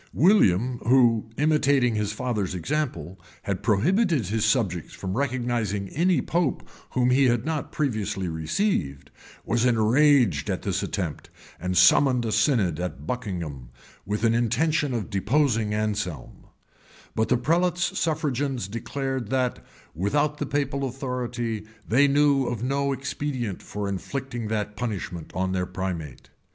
[0.15, 7.11] []William, who, imitating his father's example, had prohibited his subjects from recognizing any pope whom
[7.11, 9.11] he had not previously received,
[9.45, 11.29] was enraged at this attempt,
[11.59, 13.69] and summoned a synod at Buckingham,
[14.03, 16.45] with an intention of deposing Anselm;
[17.13, 19.63] but the prelate's suffragans declared, that,
[19.93, 25.67] without the papal authority, they knew of no expedient for inflicting that punishment on their
[25.67, 26.31] primate.